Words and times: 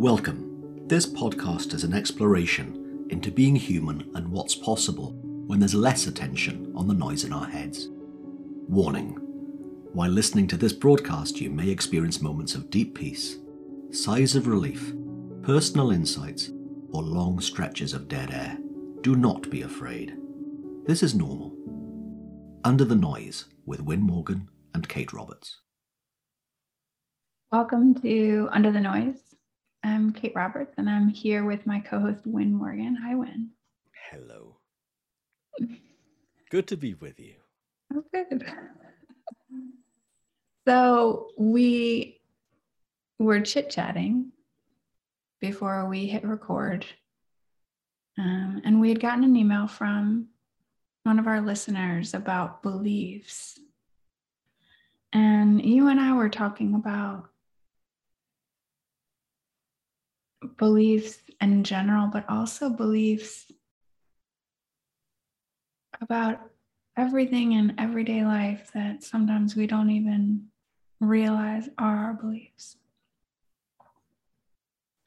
Welcome. 0.00 0.86
This 0.88 1.04
podcast 1.04 1.74
is 1.74 1.84
an 1.84 1.92
exploration 1.92 3.06
into 3.10 3.30
being 3.30 3.54
human 3.54 4.10
and 4.14 4.32
what's 4.32 4.54
possible 4.54 5.12
when 5.46 5.60
there's 5.60 5.74
less 5.74 6.06
attention 6.06 6.72
on 6.74 6.88
the 6.88 6.94
noise 6.94 7.24
in 7.24 7.34
our 7.34 7.44
heads. 7.44 7.90
Warning 8.66 9.10
While 9.92 10.08
listening 10.08 10.46
to 10.46 10.56
this 10.56 10.72
broadcast, 10.72 11.38
you 11.38 11.50
may 11.50 11.68
experience 11.68 12.22
moments 12.22 12.54
of 12.54 12.70
deep 12.70 12.94
peace, 12.94 13.36
sighs 13.90 14.34
of 14.34 14.46
relief, 14.46 14.94
personal 15.42 15.90
insights, 15.90 16.48
or 16.92 17.02
long 17.02 17.38
stretches 17.38 17.92
of 17.92 18.08
dead 18.08 18.30
air. 18.30 18.56
Do 19.02 19.16
not 19.16 19.50
be 19.50 19.60
afraid. 19.60 20.16
This 20.86 21.02
is 21.02 21.14
normal. 21.14 21.54
Under 22.64 22.86
the 22.86 22.96
Noise 22.96 23.44
with 23.66 23.82
Win 23.82 24.00
Morgan 24.00 24.48
and 24.72 24.88
Kate 24.88 25.12
Roberts. 25.12 25.58
Welcome 27.52 27.94
to 27.96 28.48
Under 28.50 28.72
the 28.72 28.80
Noise. 28.80 29.29
I'm 29.82 30.12
Kate 30.12 30.32
Roberts, 30.34 30.74
and 30.76 30.88
I'm 30.90 31.08
here 31.08 31.44
with 31.44 31.66
my 31.66 31.80
co 31.80 31.98
host, 32.00 32.20
Win 32.26 32.52
Morgan. 32.52 32.96
Hi, 32.96 33.14
Win. 33.14 33.50
Hello. 34.10 34.56
Good 36.50 36.66
to 36.68 36.76
be 36.76 36.94
with 36.94 37.18
you. 37.18 37.34
Oh, 37.94 38.04
good. 38.12 38.44
So, 40.66 41.28
we 41.38 42.20
were 43.18 43.40
chit 43.40 43.70
chatting 43.70 44.32
before 45.40 45.88
we 45.88 46.06
hit 46.06 46.24
record, 46.24 46.84
um, 48.18 48.60
and 48.64 48.80
we 48.80 48.88
had 48.90 49.00
gotten 49.00 49.24
an 49.24 49.36
email 49.36 49.66
from 49.66 50.28
one 51.04 51.18
of 51.18 51.26
our 51.26 51.40
listeners 51.40 52.14
about 52.14 52.62
beliefs. 52.62 53.58
And 55.12 55.64
you 55.64 55.88
and 55.88 55.98
I 55.98 56.12
were 56.12 56.28
talking 56.28 56.74
about 56.74 57.30
beliefs 60.56 61.18
in 61.40 61.64
general, 61.64 62.08
but 62.08 62.24
also 62.28 62.70
beliefs 62.70 63.50
about 66.00 66.40
everything 66.96 67.52
in 67.52 67.74
everyday 67.78 68.24
life 68.24 68.70
that 68.74 69.02
sometimes 69.02 69.56
we 69.56 69.66
don't 69.66 69.90
even 69.90 70.46
realize 71.00 71.68
are 71.78 71.96
our 71.96 72.14
beliefs 72.14 72.76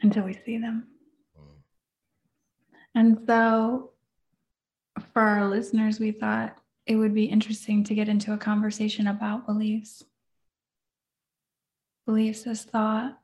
until 0.02 0.23
we 0.23 0.33
see 0.45 0.57
them. 0.57 0.88
Mm. 1.39 1.45
And 2.95 3.19
so, 3.27 3.91
for 5.13 5.22
our 5.22 5.50
listeners, 5.50 6.00
we 6.00 6.11
thought 6.11 6.57
it 6.85 6.95
would 6.95 7.13
be 7.13 7.25
interesting 7.25 7.83
to 7.85 7.95
get 7.95 8.09
into 8.09 8.33
a 8.33 8.38
conversation 8.38 9.07
about 9.07 9.45
beliefs. 9.45 10.03
Beliefs 12.05 12.45
as 12.45 12.63
thought, 12.63 13.17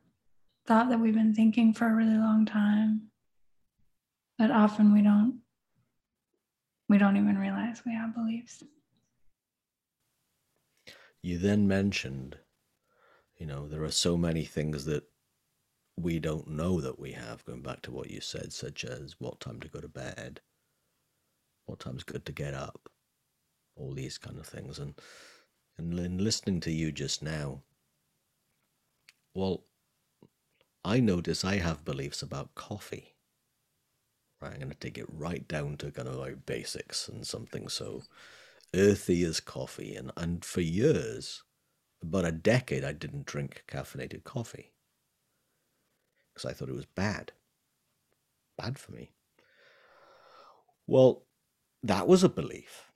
thought 0.70 0.90
that 0.90 1.00
we've 1.00 1.16
been 1.16 1.34
thinking 1.34 1.74
for 1.74 1.88
a 1.88 1.96
really 1.96 2.16
long 2.16 2.46
time. 2.46 3.10
But 4.38 4.52
often 4.52 4.94
we 4.94 5.02
don't 5.02 5.42
we 6.88 7.00
don't 7.00 7.18
even 7.18 7.38
realize 7.40 7.82
we 7.86 7.94
have 7.94 8.14
beliefs. 8.14 8.64
You 11.24 11.40
then 11.40 11.68
mentioned 11.68 12.38
you 13.38 13.48
know 13.48 13.68
there 13.68 13.84
are 13.84 13.92
so 13.92 14.16
many 14.16 14.46
things 14.46 14.86
that 14.86 15.04
we 15.98 16.20
don't 16.20 16.48
know 16.48 16.80
that 16.80 17.00
we 17.00 17.14
have 17.14 17.44
going 17.46 17.64
back 17.64 17.82
to 17.82 17.92
what 17.92 18.12
you 18.12 18.22
said 18.22 18.54
such 18.54 18.86
as 18.86 19.16
what 19.18 19.40
time 19.40 19.60
to 19.62 19.68
go 19.68 19.82
to 19.82 19.90
bed 19.90 20.40
what 21.66 21.80
time's 21.80 22.04
good 22.04 22.26
to 22.26 22.32
get 22.32 22.54
up 22.54 22.90
all 23.76 23.94
these 23.94 24.18
kind 24.20 24.38
of 24.38 24.46
things. 24.46 24.78
And 24.78 24.94
and 25.80 25.98
in 25.98 26.24
listening 26.24 26.60
to 26.62 26.72
you 26.72 26.92
just 26.92 27.24
now 27.24 27.64
well 29.34 29.64
I 30.90 31.00
notice 31.00 31.46
I 31.46 31.58
have 31.58 31.86
beliefs 31.86 32.24
about 32.24 32.56
coffee. 32.56 33.14
Right, 34.42 34.54
I'm 34.54 34.58
going 34.58 34.72
to 34.72 34.76
take 34.76 34.98
it 34.98 35.06
right 35.08 35.48
down 35.48 35.78
to 35.78 35.92
kind 35.92 36.08
of 36.08 36.16
like 36.16 36.48
basics 36.48 37.08
and 37.08 37.28
something 37.28 37.68
so 37.68 38.02
earthy 38.74 39.24
as 39.24 39.40
coffee. 39.40 39.96
And, 39.96 40.12
and 40.18 40.44
for 40.44 40.62
years, 40.62 41.44
about 42.02 42.26
a 42.26 42.32
decade, 42.32 42.84
I 42.84 42.94
didn't 42.94 43.28
drink 43.28 43.66
caffeinated 43.68 44.24
coffee 44.24 44.72
because 46.34 46.50
I 46.50 46.54
thought 46.54 46.70
it 46.70 46.76
was 46.76 46.88
bad. 46.88 47.34
Bad 48.58 48.80
for 48.80 48.92
me. 48.92 49.12
Well, 50.88 51.22
that 51.84 52.08
was 52.08 52.24
a 52.24 52.30
belief. 52.30 52.92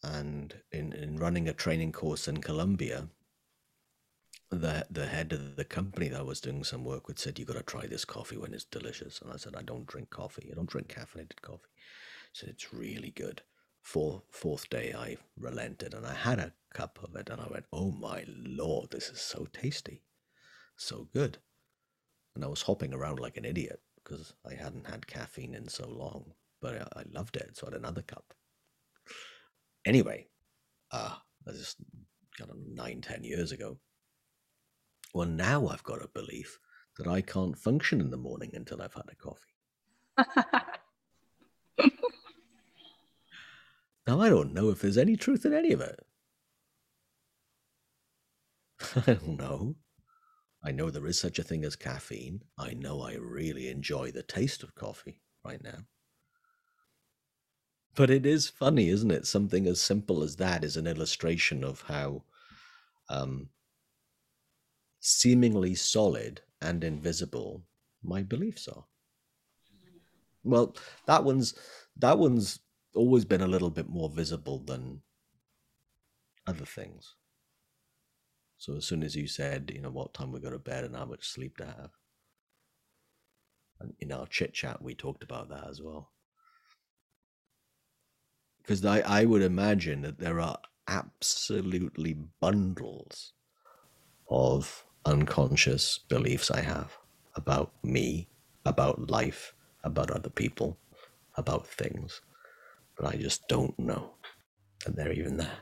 And 0.00 0.60
in, 0.70 0.92
in 0.92 1.16
running 1.18 1.48
a 1.48 1.52
training 1.52 1.90
course 1.90 2.28
in 2.28 2.40
Colombia, 2.40 3.08
the 4.50 4.86
the 4.90 5.06
head 5.06 5.32
of 5.32 5.56
the 5.56 5.64
company 5.64 6.08
that 6.08 6.20
I 6.20 6.22
was 6.22 6.40
doing 6.40 6.64
some 6.64 6.84
work 6.84 7.06
with 7.08 7.18
said, 7.18 7.38
"You've 7.38 7.48
got 7.48 7.54
to 7.54 7.62
try 7.62 7.86
this 7.86 8.04
coffee 8.04 8.36
when 8.36 8.52
it's 8.52 8.64
delicious." 8.64 9.20
And 9.20 9.32
I 9.32 9.36
said, 9.36 9.54
"I 9.56 9.62
don't 9.62 9.86
drink 9.86 10.10
coffee. 10.10 10.48
I 10.50 10.54
don't 10.54 10.68
drink 10.68 10.88
caffeinated 10.88 11.40
coffee." 11.40 11.70
Said, 12.32 12.48
"It's 12.50 12.72
really 12.72 13.10
good." 13.12 13.42
Fourth 13.82 14.22
fourth 14.30 14.68
day, 14.68 14.92
I 14.92 15.16
relented 15.36 15.94
and 15.94 16.06
I 16.06 16.14
had 16.14 16.38
a 16.38 16.54
cup 16.74 16.98
of 17.02 17.16
it, 17.16 17.30
and 17.30 17.40
I 17.40 17.46
went, 17.46 17.66
"Oh 17.72 17.92
my 17.92 18.24
lord, 18.28 18.90
this 18.90 19.08
is 19.08 19.20
so 19.20 19.46
tasty, 19.52 20.02
so 20.76 21.04
good." 21.12 21.38
And 22.34 22.44
I 22.44 22.48
was 22.48 22.62
hopping 22.62 22.92
around 22.92 23.20
like 23.20 23.36
an 23.36 23.44
idiot 23.44 23.82
because 24.02 24.34
I 24.44 24.54
hadn't 24.54 24.86
had 24.88 25.06
caffeine 25.06 25.54
in 25.54 25.68
so 25.68 25.88
long, 25.88 26.34
but 26.60 26.74
I, 26.96 27.00
I 27.00 27.04
loved 27.12 27.36
it, 27.36 27.56
so 27.56 27.66
I 27.66 27.70
had 27.70 27.78
another 27.78 28.02
cup. 28.02 28.34
Anyway, 29.84 30.28
uh, 30.92 31.16
I 31.46 31.52
just 31.52 31.78
got 32.38 32.50
nine, 32.58 33.00
ten 33.00 33.24
years 33.24 33.52
ago 33.52 33.78
well, 35.14 35.28
now 35.28 35.68
I've 35.68 35.82
got 35.82 36.02
a 36.02 36.08
belief 36.08 36.58
that 36.98 37.06
I 37.06 37.20
can't 37.20 37.58
function 37.58 38.00
in 38.00 38.10
the 38.10 38.16
morning 38.16 38.50
until 38.54 38.82
I've 38.82 38.94
had 38.94 39.04
a 39.10 39.16
coffee. 39.16 39.54
now, 44.06 44.20
I 44.20 44.28
don't 44.28 44.52
know 44.52 44.70
if 44.70 44.80
there's 44.80 44.98
any 44.98 45.16
truth 45.16 45.44
in 45.44 45.54
any 45.54 45.72
of 45.72 45.80
it. 45.80 46.00
I 49.06 49.14
don't 49.14 49.38
know. 49.38 49.76
I 50.62 50.72
know 50.72 50.90
there 50.90 51.06
is 51.06 51.18
such 51.18 51.38
a 51.38 51.42
thing 51.42 51.64
as 51.64 51.76
caffeine. 51.76 52.42
I 52.58 52.74
know 52.74 53.00
I 53.00 53.14
really 53.14 53.68
enjoy 53.68 54.10
the 54.10 54.22
taste 54.22 54.62
of 54.62 54.74
coffee 54.74 55.22
right 55.44 55.62
now. 55.62 55.78
But 57.94 58.10
it 58.10 58.26
is 58.26 58.48
funny, 58.48 58.88
isn't 58.88 59.10
it? 59.10 59.26
Something 59.26 59.66
as 59.66 59.80
simple 59.80 60.22
as 60.22 60.36
that 60.36 60.62
is 60.64 60.76
an 60.76 60.86
illustration 60.86 61.64
of 61.64 61.82
how 61.82 62.24
um, 63.08 63.48
seemingly 65.00 65.74
solid 65.74 66.42
and 66.60 66.84
invisible 66.84 67.64
my 68.02 68.22
beliefs 68.22 68.68
are. 68.68 68.84
Well, 70.44 70.76
that 71.06 71.24
one's 71.24 71.54
that 71.96 72.18
one's 72.18 72.60
always 72.94 73.24
been 73.24 73.42
a 73.42 73.46
little 73.46 73.70
bit 73.70 73.88
more 73.88 74.08
visible 74.08 74.58
than 74.58 75.02
other 76.46 76.64
things. 76.64 77.14
So 78.58 78.76
as 78.76 78.84
soon 78.84 79.02
as 79.02 79.16
you 79.16 79.26
said, 79.26 79.70
you 79.74 79.80
know, 79.80 79.90
what 79.90 80.14
time 80.14 80.32
we 80.32 80.40
go 80.40 80.50
to 80.50 80.58
bed 80.58 80.84
and 80.84 80.94
how 80.94 81.06
much 81.06 81.28
sleep 81.28 81.56
to 81.58 81.64
have, 81.64 81.90
and 83.80 83.94
in 84.00 84.12
our 84.12 84.26
chit 84.26 84.52
chat 84.52 84.82
we 84.82 84.94
talked 84.94 85.22
about 85.22 85.48
that 85.48 85.66
as 85.68 85.80
well. 85.80 86.10
Because 88.58 88.84
I, 88.84 89.00
I 89.00 89.24
would 89.24 89.42
imagine 89.42 90.02
that 90.02 90.18
there 90.18 90.40
are 90.40 90.58
absolutely 90.86 92.14
bundles 92.40 93.32
of 94.28 94.84
unconscious 95.04 95.98
beliefs 96.08 96.50
I 96.50 96.60
have 96.60 96.96
about 97.34 97.72
me, 97.82 98.28
about 98.64 99.10
life, 99.10 99.54
about 99.84 100.10
other 100.10 100.30
people, 100.30 100.78
about 101.36 101.66
things. 101.66 102.20
But 102.96 103.14
I 103.14 103.16
just 103.16 103.48
don't 103.48 103.78
know. 103.78 104.14
And 104.86 104.94
they're 104.94 105.12
even 105.12 105.36
there. 105.36 105.58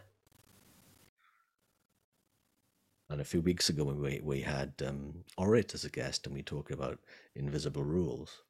And 3.10 3.20
a 3.20 3.24
few 3.24 3.40
weeks 3.40 3.70
ago, 3.70 3.84
we, 3.84 4.20
we 4.22 4.40
had 4.42 4.72
um, 4.86 5.24
Orit 5.38 5.72
as 5.74 5.84
a 5.84 5.90
guest 5.90 6.26
and 6.26 6.34
we 6.34 6.42
talked 6.42 6.72
about 6.72 6.98
invisible 7.34 7.82
rules. 7.82 8.42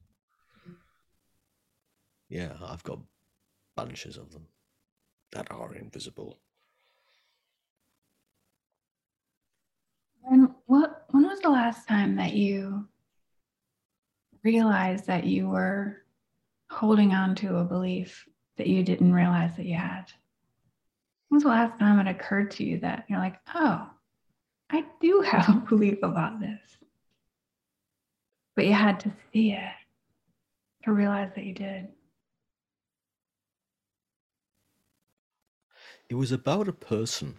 Yeah, 2.28 2.54
I've 2.62 2.82
got 2.82 2.98
bunches 3.76 4.16
of 4.16 4.32
them 4.32 4.46
that 5.30 5.50
are 5.50 5.74
invisible. 5.74 6.40
And 10.30 10.50
what 10.66 11.04
when 11.10 11.24
was 11.38 11.44
the 11.44 11.50
last 11.50 11.86
time 11.86 12.16
that 12.16 12.32
you 12.32 12.88
realized 14.42 15.06
that 15.06 15.24
you 15.24 15.48
were 15.48 16.02
holding 16.68 17.12
on 17.12 17.36
to 17.36 17.58
a 17.58 17.64
belief 17.64 18.26
that 18.56 18.66
you 18.66 18.82
didn't 18.82 19.12
realize 19.12 19.54
that 19.56 19.66
you 19.66 19.76
had? 19.76 20.06
When 21.28 21.36
was 21.36 21.44
the 21.44 21.50
last 21.50 21.78
time 21.78 22.04
it 22.04 22.10
occurred 22.10 22.50
to 22.52 22.64
you 22.64 22.80
that 22.80 23.04
you're 23.08 23.20
like, 23.20 23.36
oh, 23.54 23.88
I 24.70 24.84
do 25.00 25.20
have 25.26 25.48
a 25.48 25.66
belief 25.68 25.98
about 26.02 26.40
this? 26.40 26.58
But 28.56 28.66
you 28.66 28.72
had 28.72 28.98
to 29.00 29.12
see 29.32 29.52
it 29.52 29.72
to 30.84 30.92
realize 30.92 31.30
that 31.36 31.44
you 31.44 31.54
did. 31.54 31.88
It 36.10 36.16
was 36.16 36.32
about 36.32 36.66
a 36.66 36.72
person 36.72 37.36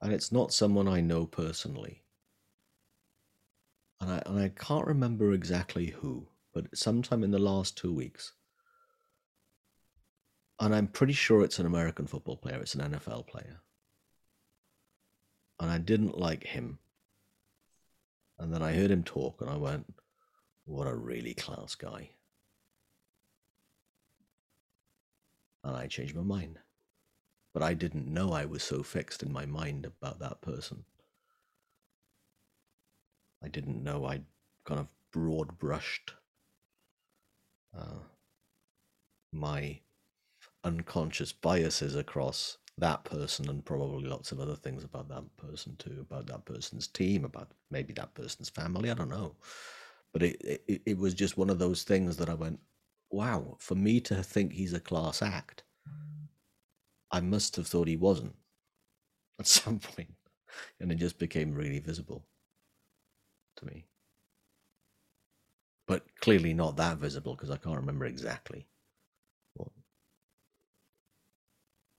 and 0.00 0.12
it's 0.12 0.32
not 0.32 0.54
someone 0.54 0.88
I 0.88 1.02
know 1.02 1.26
personally. 1.26 2.01
And 4.02 4.10
I 4.10 4.22
and 4.26 4.38
I 4.38 4.48
can't 4.48 4.86
remember 4.86 5.32
exactly 5.32 5.86
who, 5.86 6.26
but 6.52 6.76
sometime 6.76 7.22
in 7.22 7.30
the 7.30 7.38
last 7.38 7.78
two 7.78 7.92
weeks, 7.94 8.32
and 10.58 10.74
I'm 10.74 10.88
pretty 10.88 11.12
sure 11.12 11.44
it's 11.44 11.60
an 11.60 11.66
American 11.66 12.08
football 12.08 12.36
player. 12.36 12.58
It's 12.60 12.74
an 12.74 12.80
NFL 12.92 13.28
player, 13.28 13.60
and 15.60 15.70
I 15.70 15.78
didn't 15.78 16.18
like 16.18 16.44
him. 16.44 16.80
And 18.40 18.52
then 18.52 18.60
I 18.60 18.72
heard 18.74 18.90
him 18.90 19.04
talk, 19.04 19.40
and 19.40 19.48
I 19.48 19.56
went, 19.56 19.94
"What 20.64 20.88
a 20.88 20.96
really 20.96 21.34
class 21.34 21.76
guy." 21.76 22.16
And 25.62 25.76
I 25.76 25.86
changed 25.86 26.16
my 26.16 26.22
mind. 26.22 26.58
But 27.54 27.62
I 27.62 27.74
didn't 27.74 28.08
know 28.08 28.32
I 28.32 28.46
was 28.46 28.64
so 28.64 28.82
fixed 28.82 29.22
in 29.22 29.32
my 29.32 29.46
mind 29.46 29.86
about 29.86 30.18
that 30.18 30.40
person. 30.40 30.86
I 33.42 33.48
didn't 33.48 33.82
know 33.82 34.04
I'd 34.04 34.24
kind 34.64 34.80
of 34.80 34.88
broad 35.12 35.58
brushed 35.58 36.14
uh, 37.76 38.00
my 39.32 39.80
unconscious 40.64 41.32
biases 41.32 41.96
across 41.96 42.58
that 42.78 43.04
person 43.04 43.48
and 43.48 43.64
probably 43.64 44.08
lots 44.08 44.32
of 44.32 44.40
other 44.40 44.56
things 44.56 44.84
about 44.84 45.08
that 45.08 45.24
person 45.36 45.76
too, 45.78 45.98
about 46.00 46.26
that 46.26 46.44
person's 46.44 46.86
team, 46.86 47.24
about 47.24 47.50
maybe 47.70 47.92
that 47.94 48.14
person's 48.14 48.48
family. 48.48 48.90
I 48.90 48.94
don't 48.94 49.10
know. 49.10 49.34
But 50.12 50.22
it, 50.22 50.62
it, 50.68 50.82
it 50.86 50.98
was 50.98 51.14
just 51.14 51.36
one 51.36 51.50
of 51.50 51.58
those 51.58 51.82
things 51.82 52.16
that 52.18 52.28
I 52.28 52.34
went, 52.34 52.60
wow, 53.10 53.56
for 53.58 53.74
me 53.74 54.00
to 54.00 54.22
think 54.22 54.52
he's 54.52 54.72
a 54.72 54.80
class 54.80 55.22
act, 55.22 55.64
I 57.10 57.20
must 57.20 57.56
have 57.56 57.66
thought 57.66 57.88
he 57.88 57.96
wasn't 57.96 58.34
at 59.38 59.46
some 59.46 59.78
point, 59.78 60.14
and 60.80 60.90
it 60.90 60.96
just 60.96 61.18
became 61.18 61.54
really 61.54 61.78
visible 61.78 62.24
to 63.62 63.74
me. 63.74 63.86
But 65.86 66.04
clearly 66.20 66.54
not 66.54 66.76
that 66.76 66.98
visible 66.98 67.34
because 67.34 67.50
I 67.50 67.56
can't 67.56 67.76
remember 67.76 68.04
exactly 68.04 68.66
what. 69.54 69.68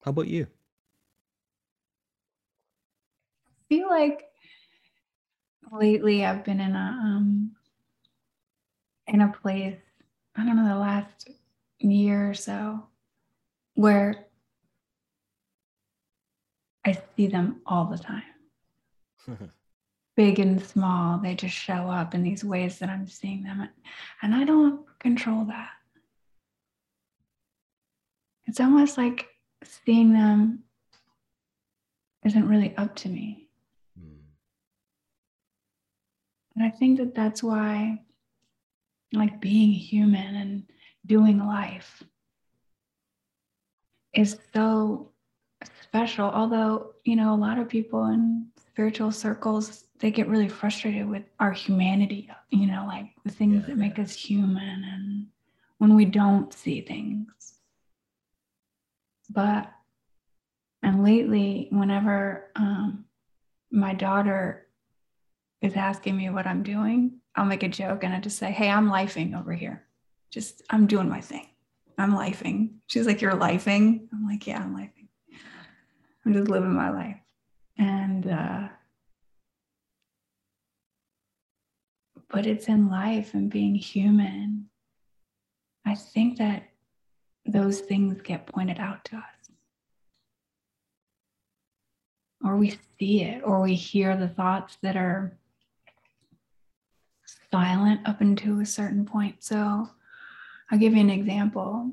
How 0.03 0.11
about 0.11 0.27
you? 0.27 0.47
I 3.47 3.75
feel 3.75 3.89
like 3.89 4.23
lately 5.71 6.25
I've 6.25 6.43
been 6.43 6.59
in 6.59 6.75
a 6.75 6.99
um 7.03 7.55
in 9.07 9.21
a 9.21 9.33
place, 9.41 9.79
I 10.35 10.45
don't 10.45 10.55
know, 10.55 10.67
the 10.67 10.79
last 10.79 11.29
year 11.79 12.29
or 12.29 12.33
so 12.33 12.87
where 13.75 14.27
I 16.85 16.97
see 17.15 17.27
them 17.27 17.61
all 17.65 17.85
the 17.85 17.97
time. 17.97 18.23
Big 20.15 20.39
and 20.39 20.63
small, 20.63 21.17
they 21.17 21.33
just 21.33 21.55
show 21.55 21.89
up 21.89 22.13
in 22.13 22.21
these 22.21 22.43
ways 22.43 22.79
that 22.79 22.89
I'm 22.89 23.07
seeing 23.07 23.43
them. 23.43 23.67
And 24.21 24.35
I 24.35 24.43
don't 24.43 24.81
control 24.99 25.45
that. 25.45 25.69
It's 28.45 28.59
almost 28.59 28.97
like 28.97 29.27
seeing 29.63 30.13
them 30.13 30.59
isn't 32.23 32.47
really 32.47 32.75
up 32.77 32.95
to 32.97 33.09
me. 33.09 33.49
Mm. 33.99 34.17
And 36.55 36.65
I 36.65 36.69
think 36.69 36.99
that 36.99 37.15
that's 37.15 37.41
why, 37.41 38.01
like 39.13 39.41
being 39.41 39.71
human 39.71 40.35
and 40.35 40.63
doing 41.05 41.39
life 41.39 42.03
is 44.13 44.37
so 44.53 45.11
special. 45.81 46.29
Although, 46.29 46.93
you 47.03 47.15
know, 47.15 47.33
a 47.33 47.35
lot 47.35 47.57
of 47.57 47.69
people 47.69 48.05
in 48.05 48.47
spiritual 48.67 49.11
circles, 49.11 49.85
they 49.99 50.11
get 50.11 50.27
really 50.27 50.49
frustrated 50.49 51.07
with 51.07 51.23
our 51.39 51.51
humanity, 51.51 52.29
you 52.49 52.67
know, 52.67 52.85
like 52.87 53.11
the 53.23 53.31
things 53.31 53.61
yeah, 53.61 53.67
that 53.67 53.77
make 53.77 53.99
us 53.99 54.13
human 54.13 54.83
and 54.83 55.27
when 55.77 55.95
we 55.95 56.05
don't 56.05 56.53
see 56.53 56.81
things. 56.81 57.55
But, 59.29 59.71
and 60.81 61.03
lately, 61.03 61.67
whenever 61.71 62.51
um, 62.55 63.05
my 63.71 63.93
daughter 63.93 64.67
is 65.61 65.75
asking 65.75 66.17
me 66.17 66.29
what 66.29 66.45
I'm 66.45 66.63
doing, 66.63 67.19
I'll 67.35 67.45
make 67.45 67.63
a 67.63 67.69
joke 67.69 68.03
and 68.03 68.13
I 68.13 68.19
just 68.19 68.37
say, 68.37 68.51
Hey, 68.51 68.69
I'm 68.69 68.89
lifing 68.89 69.39
over 69.39 69.53
here. 69.53 69.85
Just, 70.29 70.61
I'm 70.69 70.87
doing 70.87 71.09
my 71.09 71.21
thing. 71.21 71.47
I'm 71.97 72.13
lifing. 72.13 72.75
She's 72.87 73.07
like, 73.07 73.21
You're 73.21 73.33
lifing? 73.33 74.07
I'm 74.11 74.27
like, 74.27 74.45
Yeah, 74.45 74.61
I'm 74.61 74.75
lifing. 74.75 75.07
I'm 76.25 76.33
just 76.33 76.49
living 76.49 76.73
my 76.73 76.89
life. 76.89 77.17
And, 77.77 78.27
uh, 78.27 78.67
but 82.33 82.47
it's 82.47 82.67
in 82.67 82.89
life 82.89 83.35
and 83.35 83.51
being 83.51 83.75
human. 83.75 84.65
I 85.85 85.93
think 85.93 86.39
that 86.39 86.63
those 87.45 87.79
things 87.79 88.21
get 88.23 88.47
pointed 88.47 88.79
out 88.79 89.05
to 89.05 89.17
us. 89.17 89.23
Or 92.43 92.57
we 92.57 92.79
see 92.97 93.21
it, 93.21 93.43
or 93.45 93.61
we 93.61 93.75
hear 93.75 94.17
the 94.17 94.27
thoughts 94.27 94.77
that 94.81 94.97
are 94.97 95.37
silent 97.51 98.01
up 98.07 98.19
until 98.19 98.59
a 98.59 98.65
certain 98.65 99.05
point. 99.05 99.43
So 99.43 99.87
I'll 100.71 100.79
give 100.79 100.93
you 100.93 101.01
an 101.01 101.11
example. 101.11 101.91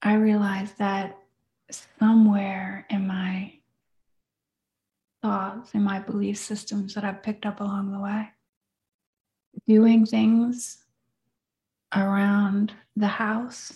I 0.00 0.14
realized 0.14 0.78
that 0.78 1.18
somewhere 1.70 2.86
in 2.88 3.06
my 3.06 3.52
thoughts, 5.24 5.70
and 5.72 5.82
my 5.82 5.98
belief 5.98 6.36
systems 6.36 6.92
that 6.92 7.02
I've 7.02 7.22
picked 7.22 7.46
up 7.46 7.60
along 7.60 7.92
the 7.92 7.98
way. 7.98 8.28
Doing 9.66 10.04
things 10.04 10.84
around 11.96 12.74
the 12.94 13.06
house 13.06 13.72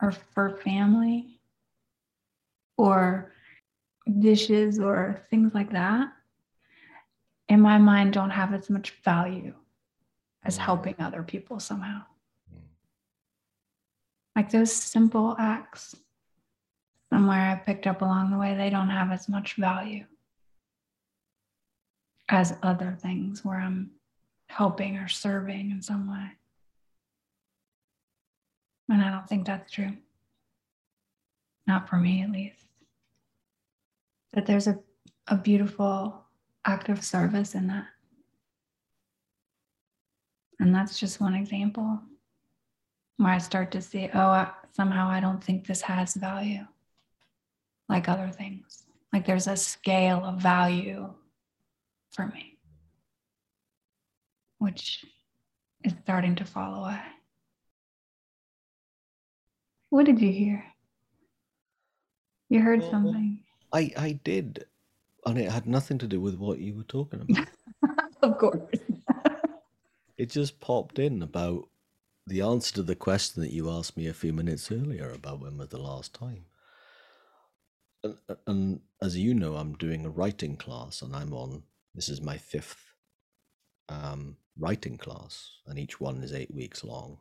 or 0.00 0.12
for 0.12 0.58
family 0.58 1.40
or 2.78 3.32
dishes 4.20 4.78
or 4.78 5.26
things 5.28 5.54
like 5.54 5.72
that, 5.72 6.12
in 7.48 7.60
my 7.60 7.78
mind, 7.78 8.12
don't 8.12 8.30
have 8.30 8.54
as 8.54 8.70
much 8.70 8.94
value 9.04 9.54
as 10.44 10.56
mm. 10.56 10.60
helping 10.60 10.94
other 11.00 11.24
people 11.24 11.58
somehow. 11.58 12.02
Mm. 12.54 12.60
Like 14.36 14.52
those 14.52 14.72
simple 14.72 15.34
acts 15.36 15.96
somewhere 17.12 17.50
I 17.50 17.56
picked 17.56 17.88
up 17.88 18.02
along 18.02 18.30
the 18.30 18.38
way, 18.38 18.54
they 18.54 18.70
don't 18.70 18.88
have 18.88 19.10
as 19.10 19.28
much 19.28 19.54
value 19.56 20.04
as 22.32 22.56
other 22.62 22.96
things 22.98 23.44
where 23.44 23.60
I'm 23.60 23.90
helping 24.46 24.96
or 24.96 25.06
serving 25.06 25.70
in 25.70 25.82
some 25.82 26.10
way. 26.10 26.30
And 28.88 29.02
I 29.02 29.10
don't 29.10 29.28
think 29.28 29.46
that's 29.46 29.70
true. 29.70 29.92
Not 31.66 31.88
for 31.88 31.96
me, 31.96 32.22
at 32.22 32.30
least. 32.30 32.64
That 34.32 34.46
there's 34.46 34.66
a, 34.66 34.78
a 35.28 35.36
beautiful 35.36 36.24
act 36.64 36.88
of 36.88 37.04
service 37.04 37.54
in 37.54 37.66
that. 37.66 37.86
And 40.58 40.74
that's 40.74 40.98
just 40.98 41.20
one 41.20 41.34
example 41.34 42.00
where 43.18 43.32
I 43.32 43.38
start 43.38 43.70
to 43.72 43.82
see, 43.82 44.08
oh, 44.14 44.50
somehow 44.72 45.08
I 45.08 45.20
don't 45.20 45.42
think 45.44 45.66
this 45.66 45.82
has 45.82 46.14
value 46.14 46.66
like 47.90 48.08
other 48.08 48.28
things. 48.28 48.84
Like 49.12 49.26
there's 49.26 49.48
a 49.48 49.56
scale 49.56 50.24
of 50.24 50.40
value 50.40 51.12
for 52.12 52.26
me, 52.26 52.58
which 54.58 55.04
is 55.84 55.92
starting 56.02 56.34
to 56.36 56.44
fall 56.44 56.84
away. 56.84 57.00
What 59.90 60.06
did 60.06 60.20
you 60.20 60.32
hear? 60.32 60.64
You 62.48 62.60
heard 62.60 62.80
well, 62.80 62.90
something. 62.90 63.40
I, 63.72 63.92
I 63.96 64.20
did. 64.24 64.64
And 65.24 65.38
it 65.38 65.50
had 65.50 65.66
nothing 65.66 65.98
to 65.98 66.06
do 66.06 66.20
with 66.20 66.36
what 66.36 66.58
you 66.58 66.74
were 66.74 66.82
talking 66.82 67.22
about. 67.28 67.48
of 68.22 68.38
course. 68.38 68.60
it 70.16 70.30
just 70.30 70.60
popped 70.60 70.98
in 70.98 71.22
about 71.22 71.68
the 72.26 72.40
answer 72.40 72.74
to 72.74 72.82
the 72.82 72.94
question 72.96 73.42
that 73.42 73.52
you 73.52 73.70
asked 73.70 73.96
me 73.96 74.06
a 74.06 74.14
few 74.14 74.32
minutes 74.32 74.70
earlier 74.70 75.10
about 75.10 75.40
when 75.40 75.58
was 75.58 75.68
the 75.68 75.80
last 75.80 76.14
time 76.14 76.44
and, 78.04 78.16
and 78.46 78.80
as 79.00 79.16
you 79.16 79.34
know, 79.34 79.56
I'm 79.56 79.74
doing 79.74 80.04
a 80.04 80.10
writing 80.10 80.56
class, 80.56 81.02
and 81.02 81.14
I'm 81.14 81.32
on. 81.32 81.62
This 81.94 82.08
is 82.08 82.20
my 82.20 82.38
fifth 82.38 82.94
um, 83.88 84.36
writing 84.58 84.96
class, 84.96 85.50
and 85.66 85.78
each 85.78 86.00
one 86.00 86.22
is 86.22 86.32
eight 86.32 86.54
weeks 86.54 86.84
long. 86.84 87.18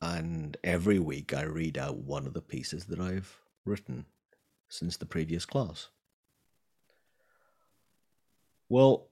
And 0.00 0.56
every 0.62 0.98
week, 0.98 1.34
I 1.34 1.42
read 1.42 1.78
out 1.78 1.96
one 1.98 2.26
of 2.26 2.34
the 2.34 2.40
pieces 2.40 2.86
that 2.86 3.00
I've 3.00 3.38
written 3.64 4.06
since 4.68 4.96
the 4.96 5.06
previous 5.06 5.44
class. 5.44 5.88
Well, 8.68 9.08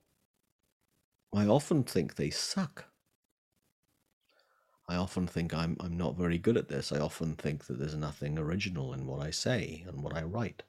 I 1.32 1.46
often 1.46 1.82
think 1.82 2.14
they 2.14 2.30
suck. 2.30 2.86
I 4.88 4.96
often 4.96 5.26
think 5.26 5.52
I'm 5.52 5.76
I'm 5.80 5.96
not 5.96 6.16
very 6.16 6.38
good 6.38 6.56
at 6.56 6.68
this. 6.68 6.92
I 6.92 7.00
often 7.00 7.34
think 7.34 7.64
that 7.64 7.78
there's 7.78 7.96
nothing 7.96 8.38
original 8.38 8.92
in 8.92 9.06
what 9.06 9.20
I 9.20 9.30
say 9.30 9.84
and 9.88 10.02
what 10.02 10.16
I 10.16 10.22
write. 10.22 10.62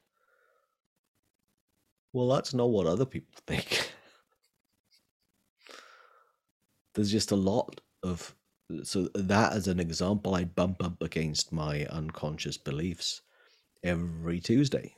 Well, 2.13 2.27
that's 2.29 2.53
not 2.53 2.69
what 2.69 2.87
other 2.87 3.05
people 3.05 3.33
think. 3.47 3.91
There's 6.93 7.11
just 7.11 7.31
a 7.31 7.35
lot 7.35 7.79
of 8.03 8.33
so 8.83 9.07
that 9.15 9.53
as 9.53 9.67
an 9.67 9.79
example, 9.79 10.35
I 10.35 10.43
bump 10.43 10.83
up 10.83 11.01
against 11.01 11.53
my 11.53 11.85
unconscious 11.85 12.57
beliefs 12.57 13.21
every 13.83 14.41
Tuesday. 14.41 14.95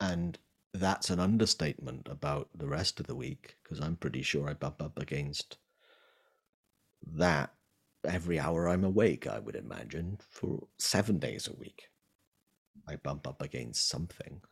And 0.00 0.38
that's 0.74 1.10
an 1.10 1.20
understatement 1.20 2.08
about 2.10 2.48
the 2.56 2.66
rest 2.66 2.98
of 2.98 3.06
the 3.06 3.14
week 3.14 3.56
because 3.62 3.80
I'm 3.80 3.96
pretty 3.96 4.22
sure 4.22 4.48
I 4.48 4.54
bump 4.54 4.82
up 4.82 4.98
against 4.98 5.58
that 7.14 7.52
every 8.04 8.40
hour 8.40 8.68
I'm 8.68 8.84
awake, 8.84 9.26
I 9.26 9.38
would 9.38 9.54
imagine, 9.54 10.18
for 10.28 10.66
seven 10.78 11.18
days 11.18 11.46
a 11.46 11.52
week. 11.52 11.91
I 12.88 12.96
bump 12.96 13.26
up 13.26 13.42
against 13.42 13.88
something. 13.88 14.42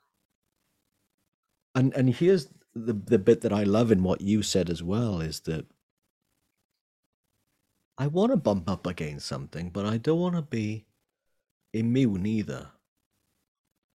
And 1.75 1.95
and 1.95 2.15
here's 2.15 2.49
the 2.75 2.93
the 2.93 3.19
bit 3.19 3.41
that 3.43 3.53
I 3.53 3.65
love 3.65 3.91
in 3.91 4.03
what 4.03 4.21
you 4.21 4.43
said 4.43 4.71
as 4.71 4.83
well 4.83 5.21
is 5.21 5.41
that 5.41 5.67
I 7.99 8.07
want 8.07 8.33
to 8.33 8.37
bump 8.37 8.69
up 8.69 8.87
against 8.87 9.27
something, 9.27 9.71
but 9.71 9.85
I 9.85 9.99
don't 9.99 10.21
want 10.21 10.35
to 10.37 10.43
be 10.43 10.87
immune 11.73 12.27
either. 12.27 12.71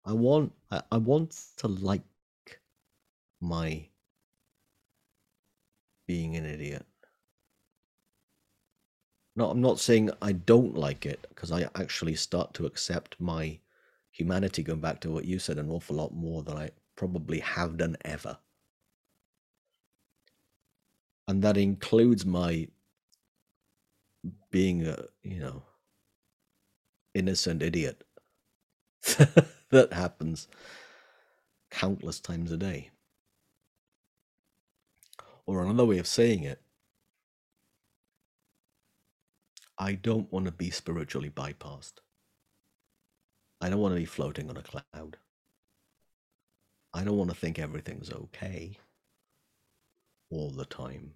I 0.05 0.13
want 0.13 0.53
I, 0.71 0.83
I 0.91 0.97
want 0.99 1.41
to 1.59 1.69
like 1.69 2.03
my 3.41 3.89
being 6.07 6.37
an 6.37 6.45
idiot. 6.45 6.87
No, 9.35 9.51
I'm 9.51 9.61
not 9.61 9.81
saying 9.81 10.11
I 10.21 10.33
don't 10.33 10.77
like 10.77 11.07
it 11.07 11.25
because 11.29 11.51
I 11.51 11.63
actually 11.75 12.17
start 12.17 12.53
to 12.55 12.67
accept 12.67 13.17
my 13.19 13.59
humanity, 14.13 14.63
going 14.63 14.81
back 14.81 15.01
to 15.01 15.11
what 15.11 15.25
you 15.25 15.39
said, 15.39 15.59
an 15.59 15.71
awful 15.71 15.97
lot 15.97 16.15
more 16.15 16.43
than 16.43 16.57
I 16.57 16.71
probably 16.97 17.41
have 17.41 17.79
done 17.79 17.97
ever. 18.05 18.39
And 21.27 21.43
that 21.43 21.57
includes 21.57 22.25
my 22.25 22.69
being 24.51 24.87
a, 24.87 25.07
you 25.23 25.41
know, 25.41 25.63
innocent 27.15 27.63
idiot. 27.63 28.05
that 29.71 29.93
happens 29.93 30.47
countless 31.71 32.21
times 32.21 32.53
a 32.53 32.57
day. 32.57 32.91
Or 35.47 35.63
another 35.63 35.87
way 35.87 35.99
of 35.99 36.07
saying 36.07 36.45
it, 36.45 36.61
I 39.79 39.95
don't 39.95 40.31
want 40.33 40.45
to 40.47 40.53
be 40.53 40.71
spiritually 40.71 41.31
bypassed. 41.31 42.02
I 43.63 43.71
don't 43.71 43.79
want 43.79 43.95
to 43.95 44.01
be 44.01 44.07
floating 44.07 44.51
on 44.51 44.57
a 44.57 44.63
cloud. 44.63 45.19
I 46.93 47.05
don't 47.05 47.17
want 47.17 47.31
to 47.31 47.37
think 47.37 47.61
everything's 47.61 48.13
okay 48.13 48.77
all 50.31 50.51
the 50.51 50.65
time. 50.65 51.13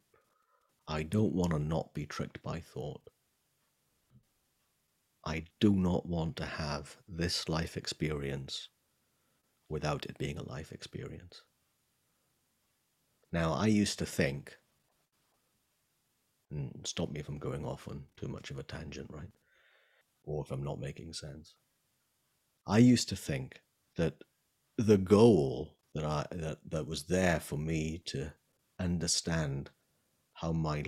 I 0.87 1.03
don't 1.03 1.33
want 1.33 1.51
to 1.51 1.59
not 1.59 1.93
be 1.93 2.07
tricked 2.07 2.41
by 2.45 2.61
thought. 2.61 3.11
I 5.25 5.47
do 5.59 5.73
not 5.73 6.07
want 6.07 6.37
to 6.37 6.47
have 6.47 6.99
this 7.09 7.49
life 7.49 7.77
experience 7.77 8.69
without 9.69 10.07
it 10.07 10.17
being 10.17 10.39
a 10.39 10.49
life 10.49 10.71
experience. 10.71 11.43
Now, 13.33 13.55
I 13.55 13.67
used 13.67 13.99
to 13.99 14.07
think, 14.07 14.57
and 16.53 16.83
stop 16.85 17.11
me 17.11 17.25
I'm 17.27 17.39
going 17.39 17.65
off 17.65 17.89
on 17.89 18.05
too 18.17 18.29
much 18.29 18.53
of 18.53 18.59
a 18.61 18.63
tangent, 18.63 19.11
right? 19.13 19.33
Or 20.23 20.45
if 20.45 20.53
I'm 20.53 20.63
not 20.63 20.79
making 20.79 21.13
sense. 21.13 21.57
I 22.67 22.79
used 22.79 23.09
to 23.11 23.17
think 23.17 23.63
that 23.97 24.15
the 24.77 24.99
goal 24.99 25.77
that 25.95 26.05
I 26.05 26.27
that, 26.33 26.59
that 26.69 26.87
was 26.87 27.05
there 27.05 27.41
for 27.41 27.57
me 27.57 28.03
to 28.07 28.33
understand 28.79 29.71
how 30.35 30.53
my 30.53 30.85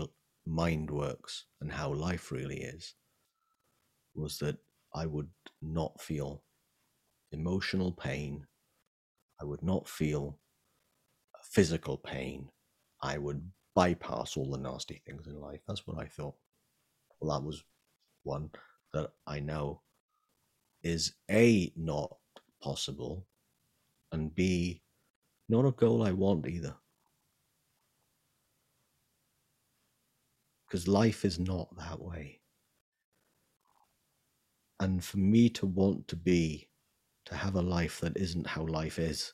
mind 0.47 0.91
works 0.91 1.45
and 1.61 1.73
how 1.73 1.93
life 1.93 2.31
really 2.33 2.61
is 2.61 2.95
was 4.15 4.39
that 4.39 4.59
I 4.95 5.07
would 5.07 5.29
not 5.63 6.01
feel 6.01 6.43
emotional 7.33 7.93
pain. 7.93 8.47
I 9.41 9.45
would 9.45 9.63
not 9.63 9.89
feel 9.89 10.39
physical 11.43 11.97
pain. 11.97 12.49
I 13.03 13.19
would 13.19 13.43
bypass 13.75 14.37
all 14.37 14.51
the 14.51 14.59
nasty 14.59 15.01
things 15.07 15.27
in 15.27 15.41
life. 15.41 15.61
That's 15.69 15.87
what 15.87 15.99
I 15.99 16.07
thought. 16.07 16.35
Well, 17.21 17.39
that 17.39 17.47
was 17.47 17.63
one 18.25 18.51
that 18.93 19.11
I 19.27 19.41
know 19.41 19.83
is 20.89 21.15
A, 21.31 21.71
not 21.77 22.17
possible, 22.63 23.27
and 24.11 24.35
B, 24.35 24.83
not 25.49 25.67
a 25.67 25.73
goal 25.73 26.03
I 26.03 26.13
want 26.13 26.47
either. 26.47 26.75
Because 30.67 30.89
life 30.89 31.25
is 31.25 31.39
not 31.39 31.69
that 31.77 32.01
way. 32.01 32.41
And 34.81 35.05
for 35.05 35.19
me 35.19 35.49
to 35.51 35.67
want 35.67 36.09
to 36.09 36.17
be, 36.17 36.69
to 37.27 37.35
have 37.35 37.55
a 37.57 37.63
life 37.63 38.01
that 38.01 38.17
isn't 38.17 38.47
how 38.47 38.65
life 38.67 38.99
is, 38.99 39.33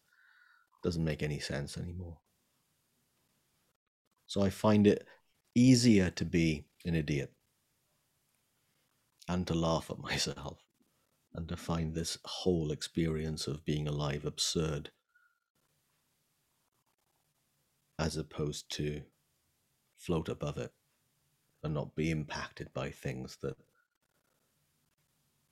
doesn't 0.82 1.04
make 1.04 1.22
any 1.22 1.38
sense 1.38 1.78
anymore. 1.78 2.18
So 4.26 4.42
I 4.42 4.50
find 4.50 4.86
it 4.86 5.06
easier 5.54 6.10
to 6.10 6.24
be 6.24 6.66
an 6.84 6.94
idiot 6.94 7.32
and 9.28 9.46
to 9.46 9.54
laugh 9.54 9.90
at 9.90 9.98
myself 10.10 10.63
and 11.34 11.48
to 11.48 11.56
find 11.56 11.94
this 11.94 12.18
whole 12.24 12.70
experience 12.70 13.46
of 13.46 13.64
being 13.64 13.88
alive 13.88 14.24
absurd 14.24 14.90
as 17.98 18.16
opposed 18.16 18.70
to 18.70 19.02
float 19.96 20.28
above 20.28 20.58
it 20.58 20.72
and 21.62 21.74
not 21.74 21.94
be 21.96 22.10
impacted 22.10 22.72
by 22.74 22.90
things 22.90 23.38
that 23.42 23.56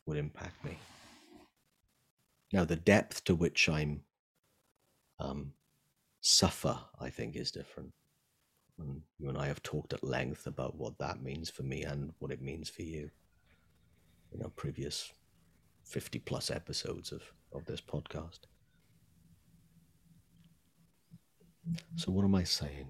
would 0.07 0.19
impact 0.19 0.65
me. 0.65 0.77
Now, 2.53 2.65
the 2.65 2.77
depth 2.77 3.25
to 3.25 3.35
which 3.35 3.69
I'm 3.69 4.03
um, 5.19 5.53
suffer, 6.21 6.79
I 7.01 7.09
think, 7.09 7.35
is 7.35 7.51
different. 7.51 7.93
And 8.79 9.03
you 9.19 9.29
and 9.29 9.39
I 9.39 9.47
have 9.47 9.63
talked 9.63 9.93
at 9.93 10.05
length 10.05 10.47
about 10.47 10.77
what 10.77 10.99
that 10.99 11.23
means 11.23 11.49
for 11.49 11.63
me 11.63 11.83
and 11.83 12.13
what 12.19 12.31
it 12.31 12.43
means 12.43 12.69
for 12.69 12.83
you 12.83 13.11
in 14.33 14.43
our 14.43 14.51
previous 14.51 15.13
50 15.93 16.21
plus 16.21 16.51
episodes 16.51 17.13
of, 17.13 17.23
of 17.53 17.67
this 17.67 17.83
podcast. 17.83 18.41
So, 21.97 22.11
what 22.11 22.25
am 22.25 22.35
I 22.35 22.45
saying? 22.45 22.89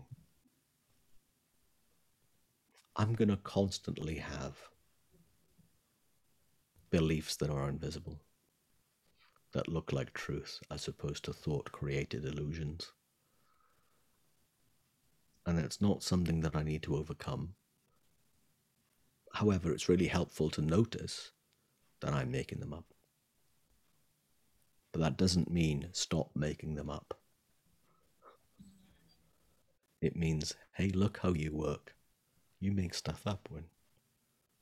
I'm 2.95 3.15
going 3.15 3.29
to 3.29 3.37
constantly 3.39 4.19
have 4.19 4.57
beliefs 6.91 7.35
that 7.37 7.51
are 7.51 7.69
invisible, 7.69 8.21
that 9.53 9.67
look 9.67 9.93
like 9.93 10.13
truth 10.13 10.61
as 10.71 10.87
opposed 10.87 11.25
to 11.25 11.33
thought 11.33 11.73
created 11.73 12.25
illusions. 12.25 12.93
And 15.45 15.59
it's 15.59 15.81
not 15.81 16.05
something 16.05 16.41
that 16.43 16.55
I 16.55 16.63
need 16.63 16.85
to 16.85 16.95
overcome. 16.95 17.55
However, 19.33 19.73
it's 19.73 19.89
really 19.89 20.07
helpful 20.07 20.51
to 20.51 20.63
notice 20.63 21.33
that 22.01 22.13
I'm 22.13 22.31
making 22.31 22.61
them 22.61 22.73
up. 22.73 22.92
But 24.93 25.01
that 25.01 25.17
doesn't 25.17 25.51
mean 25.51 25.89
stop 25.93 26.31
making 26.35 26.75
them 26.75 26.91
up. 26.91 27.19
It 30.03 30.17
means, 30.17 30.55
hey, 30.75 30.89
look 30.89 31.21
how 31.23 31.33
you 31.33 31.53
work. 31.55 31.95
You 32.61 32.73
make 32.73 32.93
stuff 32.93 33.27
up 33.27 33.49
when, 33.51 33.65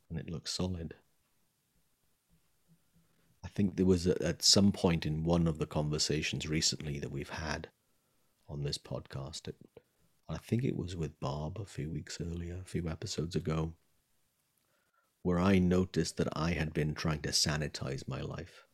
and 0.09 0.19
it 0.19 0.31
looks 0.31 0.53
solid. 0.53 0.95
I 3.43 3.49
think 3.49 3.77
there 3.77 3.87
was 3.87 4.07
a, 4.07 4.23
at 4.23 4.43
some 4.43 4.71
point 4.71 5.07
in 5.07 5.25
one 5.25 5.47
of 5.47 5.59
the 5.59 5.67
conversations 5.67 6.47
recently 6.47 6.99
that 6.99 7.11
we've 7.11 7.31
had 7.31 7.69
on 8.49 8.63
this 8.63 8.79
podcast. 8.79 9.49
It, 9.49 9.57
I 10.29 10.37
think 10.37 10.63
it 10.63 10.77
was 10.77 10.95
with 10.95 11.19
Bob 11.21 11.59
a 11.59 11.65
few 11.65 11.91
weeks 11.91 12.19
earlier, 12.21 12.59
a 12.61 12.69
few 12.69 12.89
episodes 12.89 13.35
ago, 13.35 13.73
where 15.23 15.41
I 15.41 15.59
noticed 15.59 16.19
that 16.19 16.29
I 16.37 16.53
had 16.53 16.73
been 16.73 16.95
trying 16.95 17.23
to 17.23 17.31
sanitize 17.31 18.07
my 18.07 18.21
life 18.21 18.67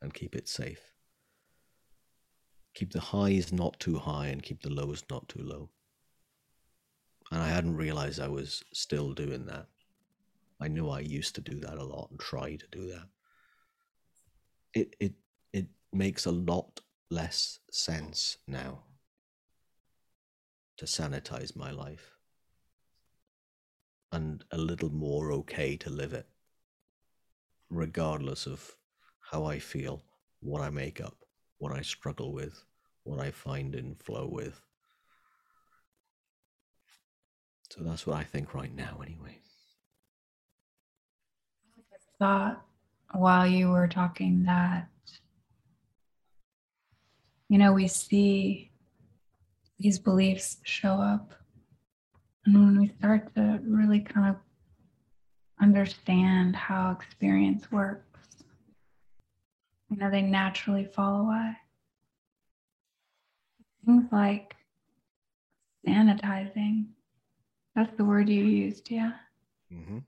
and 0.00 0.14
keep 0.14 0.34
it 0.34 0.48
safe. 0.48 0.94
Keep 2.74 2.92
the 2.92 3.00
highs 3.00 3.52
not 3.52 3.78
too 3.80 3.98
high 3.98 4.28
and 4.28 4.42
keep 4.42 4.62
the 4.62 4.70
lows 4.70 5.02
not 5.10 5.28
too 5.28 5.42
low. 5.42 5.70
And 7.30 7.42
I 7.42 7.48
hadn't 7.48 7.76
realized 7.76 8.20
I 8.20 8.28
was 8.28 8.64
still 8.72 9.12
doing 9.12 9.46
that. 9.46 9.66
I 10.60 10.68
knew 10.68 10.88
I 10.88 11.00
used 11.00 11.34
to 11.36 11.40
do 11.40 11.58
that 11.60 11.78
a 11.78 11.84
lot 11.84 12.10
and 12.10 12.20
try 12.20 12.56
to 12.56 12.66
do 12.70 12.88
that. 12.90 13.08
It 14.74 14.96
it 15.00 15.14
it 15.52 15.66
makes 15.92 16.26
a 16.26 16.32
lot 16.32 16.80
less 17.10 17.58
sense 17.70 18.38
now 18.46 18.84
to 20.76 20.84
sanitize 20.84 21.56
my 21.56 21.70
life 21.70 22.16
and 24.12 24.44
a 24.50 24.58
little 24.58 24.90
more 24.90 25.32
okay 25.32 25.76
to 25.76 25.90
live 25.90 26.12
it, 26.12 26.26
regardless 27.68 28.46
of 28.46 28.76
how 29.30 29.44
I 29.44 29.58
feel 29.58 30.02
what 30.40 30.60
I 30.60 30.70
make 30.70 31.00
up, 31.00 31.14
what 31.58 31.72
I 31.72 31.82
struggle 31.82 32.32
with, 32.32 32.64
what 33.04 33.20
I 33.20 33.30
find 33.30 33.74
in 33.74 33.94
flow 33.94 34.28
with. 34.30 34.60
So 37.70 37.84
that's 37.84 38.06
what 38.06 38.16
I 38.16 38.24
think 38.24 38.54
right 38.54 38.74
now, 38.74 39.00
anyway. 39.04 39.38
I 41.92 41.96
thought 42.18 42.64
while 43.12 43.46
you 43.46 43.68
were 43.70 43.86
talking 43.86 44.42
that, 44.44 44.88
you 47.48 47.58
know, 47.58 47.72
we 47.72 47.86
see 47.86 48.72
these 49.78 49.98
beliefs 49.98 50.58
show 50.64 50.94
up. 50.94 51.32
And 52.46 52.54
when 52.54 52.80
we 52.80 52.92
start 52.98 53.32
to 53.36 53.60
really 53.62 54.00
kind 54.00 54.30
of 54.30 54.36
understand 55.60 56.56
how 56.56 56.90
experience 56.90 57.70
works, 57.70 58.09
you 59.90 59.96
know, 59.96 60.10
they 60.10 60.22
naturally 60.22 60.84
fall 60.84 61.26
away. 61.26 61.56
Things 63.84 64.04
like 64.12 64.54
sanitizing. 65.86 66.86
That's 67.74 67.96
the 67.96 68.04
word 68.04 68.28
you 68.28 68.44
used, 68.44 68.90
yeah? 68.90 69.12
Mm-hmm. 69.72 69.98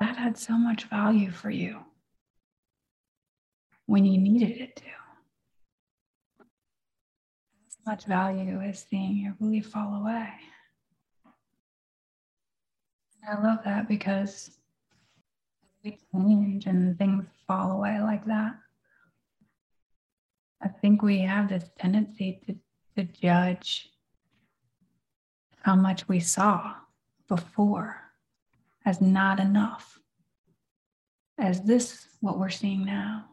That 0.00 0.16
had 0.16 0.36
so 0.36 0.54
much 0.54 0.84
value 0.84 1.30
for 1.30 1.50
you 1.50 1.78
when 3.86 4.04
you 4.04 4.18
needed 4.18 4.60
it 4.60 4.76
to. 4.76 4.84
As 7.68 7.76
much 7.86 8.04
value 8.04 8.60
as 8.60 8.84
seeing 8.90 9.16
your 9.16 9.32
belief 9.34 9.68
fall 9.68 10.02
away. 10.02 10.28
And 13.22 13.38
I 13.38 13.42
love 13.42 13.60
that 13.64 13.88
because 13.88 14.55
we 15.86 15.98
change 16.12 16.66
and 16.66 16.98
things 16.98 17.24
fall 17.46 17.72
away 17.72 18.00
like 18.00 18.24
that. 18.26 18.56
I 20.62 20.68
think 20.68 21.02
we 21.02 21.20
have 21.20 21.48
this 21.48 21.70
tendency 21.78 22.40
to, 22.46 22.56
to 22.96 23.12
judge 23.12 23.90
how 25.62 25.76
much 25.76 26.08
we 26.08 26.20
saw 26.20 26.74
before 27.28 28.00
as 28.84 29.00
not 29.00 29.40
enough, 29.40 29.98
as 31.38 31.62
this 31.62 32.06
what 32.20 32.38
we're 32.38 32.50
seeing 32.50 32.84
now. 32.84 33.26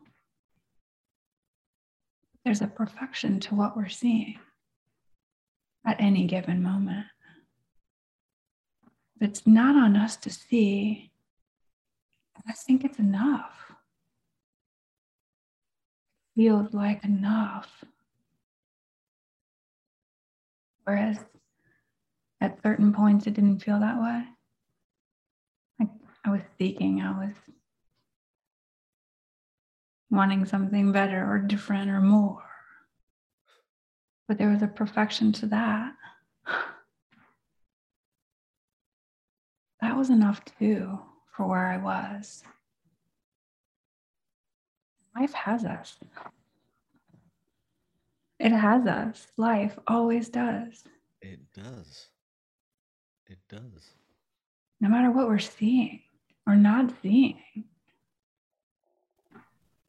There's 2.44 2.62
a 2.62 2.68
perfection 2.68 3.40
to 3.42 3.56
what 3.56 3.78
we're 3.78 3.88
seeing 3.88 4.38
at 5.86 6.02
any 6.02 6.26
given 6.26 6.62
moment. 6.62 7.06
It's 9.22 9.48
not 9.48 9.76
on 9.76 9.96
us 9.96 10.18
to 10.18 10.30
see. 10.30 11.13
I 12.48 12.54
think 12.54 12.84
it's 12.84 13.00
enough 13.00 13.74
feels 16.36 16.74
like 16.74 17.04
enough. 17.04 17.84
Whereas 20.84 21.18
at 22.42 22.62
certain 22.62 22.94
points, 22.94 23.28
it 23.28 23.34
didn't 23.34 23.60
feel 23.60 23.80
that 23.80 24.02
way. 24.02 24.24
Like 25.80 25.90
I 26.26 26.32
was 26.32 26.42
seeking, 26.58 27.02
I 27.02 27.26
was 27.26 27.34
wanting 30.10 30.46
something 30.46 30.92
better 30.92 31.26
or 31.30 31.40
different 31.40 31.90
or 31.90 32.02
more. 32.02 32.44
But 34.28 34.38
there 34.38 34.50
was 34.50 34.62
a 34.62 34.68
perfection 34.68 35.32
to 35.34 35.46
that. 35.48 35.94
That 39.82 39.98
was 39.98 40.10
enough 40.10 40.40
too 40.58 40.98
for 41.36 41.48
where 41.48 41.68
I 41.68 41.78
was. 41.78 42.44
Life 45.20 45.34
has 45.34 45.66
us. 45.66 45.98
It 48.40 48.52
has 48.52 48.88
us. 48.88 49.28
Life 49.38 49.78
always 49.88 50.30
does. 50.30 50.84
It 51.22 51.40
does. 51.54 52.08
It 53.28 53.40
does. 53.50 53.94
No 54.82 54.90
matter 54.90 55.12
what 55.12 55.28
we're 55.28 55.40
seeing 55.40 56.02
or 56.46 56.56
not 56.56 56.92
seeing. 57.02 57.38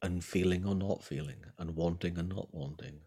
And 0.01 0.23
feeling 0.23 0.65
or 0.65 0.75
not 0.75 1.03
feeling, 1.03 1.43
and 1.57 1.75
wanting 1.75 2.17
and 2.17 2.29
not 2.29 2.53
wanting. 2.53 2.99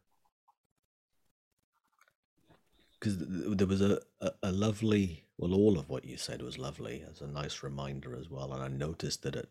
Because 2.99 3.17
there 3.19 3.69
was 3.69 3.81
a, 3.81 4.01
a, 4.21 4.33
a 4.43 4.53
lovely, 4.53 5.25
well, 5.39 5.55
all 5.55 5.79
of 5.79 5.89
what 5.89 6.05
you 6.05 6.17
said 6.17 6.43
was 6.43 6.59
lovely 6.59 7.05
as 7.09 7.21
a 7.21 7.27
nice 7.27 7.63
reminder 7.63 8.17
as 8.17 8.29
well. 8.29 8.53
And 8.53 8.61
I 8.63 8.67
noticed 8.67 9.23
that 9.23 9.37
at 9.37 9.47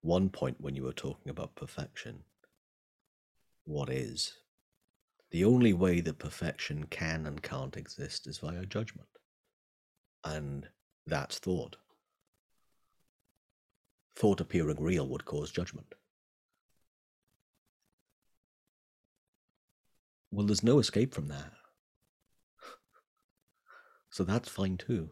one 0.00 0.30
point 0.30 0.56
when 0.58 0.74
you 0.74 0.82
were 0.82 0.94
talking 0.94 1.28
about 1.28 1.54
perfection, 1.54 2.24
what 3.64 3.90
is, 3.90 4.32
the 5.30 5.44
only 5.44 5.74
way 5.74 6.00
that 6.00 6.18
perfection 6.18 6.84
can 6.84 7.26
and 7.26 7.42
can't 7.42 7.76
exist 7.76 8.26
is 8.26 8.38
via 8.38 8.64
judgment. 8.64 9.08
And 10.24 10.66
that's 11.06 11.38
thought. 11.38 11.76
Thought 14.16 14.40
appearing 14.40 14.80
real 14.80 15.06
would 15.06 15.26
cause 15.26 15.50
judgment. 15.50 15.94
Well, 20.30 20.46
there's 20.46 20.64
no 20.64 20.78
escape 20.78 21.14
from 21.14 21.28
that. 21.28 21.52
So 24.08 24.24
that's 24.24 24.48
fine 24.48 24.78
too. 24.78 25.10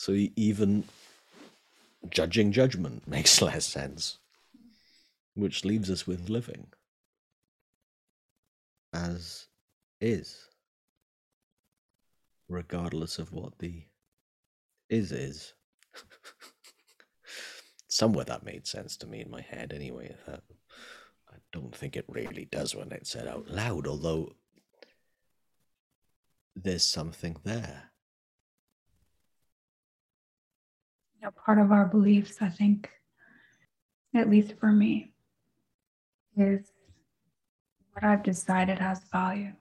So 0.00 0.12
even 0.34 0.84
judging 2.08 2.52
judgment 2.52 3.06
makes 3.06 3.42
less 3.42 3.66
sense, 3.66 4.16
which 5.34 5.62
leaves 5.62 5.90
us 5.90 6.06
with 6.06 6.30
living 6.30 6.68
as 8.94 9.48
is, 10.00 10.48
regardless 12.48 13.18
of 13.18 13.34
what 13.34 13.58
the 13.58 13.82
is 14.88 15.12
is. 15.12 15.52
Somewhere 17.88 18.24
that 18.24 18.42
made 18.42 18.66
sense 18.66 18.96
to 18.96 19.06
me 19.06 19.20
in 19.20 19.30
my 19.30 19.42
head 19.42 19.70
anyway. 19.74 20.16
I 20.26 21.36
don't 21.52 21.76
think 21.76 21.94
it 21.94 22.06
really 22.08 22.46
does 22.46 22.74
when 22.74 22.90
it's 22.90 23.10
said 23.10 23.28
out 23.28 23.50
loud, 23.50 23.86
although 23.86 24.32
there's 26.56 26.84
something 26.84 27.36
there. 27.44 27.89
You 31.20 31.26
know, 31.26 31.32
part 31.32 31.58
of 31.58 31.70
our 31.70 31.84
beliefs, 31.84 32.38
I 32.40 32.48
think, 32.48 32.88
at 34.14 34.30
least 34.30 34.54
for 34.58 34.72
me, 34.72 35.12
is 36.34 36.72
what 37.92 38.04
I've 38.04 38.22
decided 38.22 38.78
has 38.78 39.02
value 39.12 39.52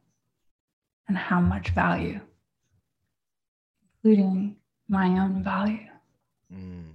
and 1.10 1.18
how 1.18 1.42
much 1.42 1.72
value, 1.72 2.22
including 3.96 4.56
my 4.88 5.08
own 5.20 5.44
value 5.44 5.90
mm. 6.54 6.86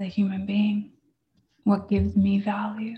as 0.00 0.06
a 0.06 0.10
human 0.10 0.46
being, 0.46 0.90
what 1.62 1.88
gives 1.88 2.16
me 2.16 2.40
value. 2.40 2.96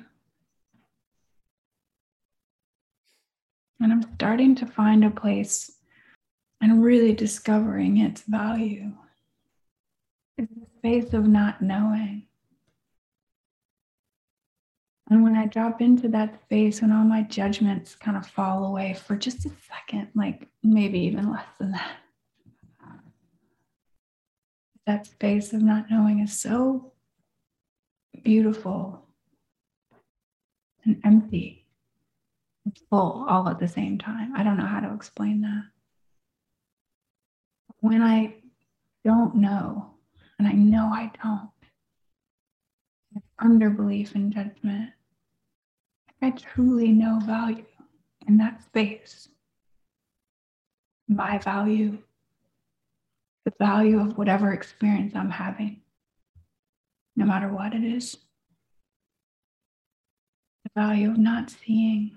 And 3.78 3.92
I'm 3.92 4.14
starting 4.14 4.54
to 4.54 4.66
find 4.66 5.04
a 5.04 5.10
place 5.10 5.70
and 6.62 6.82
really 6.82 7.12
discovering 7.12 7.98
its 7.98 8.22
value. 8.22 8.92
Space 10.80 11.12
of 11.12 11.26
not 11.26 11.60
knowing. 11.60 12.26
And 15.10 15.22
when 15.22 15.36
I 15.36 15.46
drop 15.46 15.80
into 15.80 16.08
that 16.08 16.42
space, 16.42 16.80
when 16.80 16.92
all 16.92 17.04
my 17.04 17.22
judgments 17.22 17.94
kind 17.94 18.16
of 18.16 18.26
fall 18.26 18.64
away 18.64 18.94
for 18.94 19.16
just 19.16 19.44
a 19.44 19.50
second, 19.68 20.08
like 20.14 20.48
maybe 20.62 21.00
even 21.00 21.30
less 21.30 21.46
than 21.58 21.72
that, 21.72 21.96
that 24.86 25.06
space 25.06 25.52
of 25.52 25.62
not 25.62 25.90
knowing 25.90 26.20
is 26.20 26.40
so 26.40 26.92
beautiful 28.22 29.04
and 30.84 31.00
empty 31.04 31.66
full 32.88 33.26
all 33.28 33.48
at 33.48 33.58
the 33.58 33.68
same 33.68 33.98
time. 33.98 34.32
I 34.34 34.42
don't 34.42 34.56
know 34.56 34.66
how 34.66 34.80
to 34.80 34.94
explain 34.94 35.42
that 35.42 35.64
when 37.80 38.02
I 38.02 38.34
don't 39.04 39.36
know, 39.36 39.94
and 40.40 40.48
I 40.48 40.52
know 40.52 40.86
I 40.86 41.10
don't, 41.22 41.50
it's 43.14 43.28
under 43.38 43.68
belief 43.68 44.14
and 44.14 44.32
judgment, 44.32 44.88
I 46.22 46.30
truly 46.30 46.92
know 46.92 47.18
value 47.22 47.66
in 48.26 48.38
that 48.38 48.62
space. 48.62 49.28
My 51.08 51.36
value, 51.36 51.98
the 53.44 53.52
value 53.58 54.00
of 54.00 54.16
whatever 54.16 54.54
experience 54.54 55.14
I'm 55.14 55.28
having, 55.28 55.82
no 57.16 57.26
matter 57.26 57.48
what 57.48 57.74
it 57.74 57.84
is. 57.84 58.16
The 60.64 60.70
value 60.74 61.10
of 61.10 61.18
not 61.18 61.50
seeing, 61.50 62.12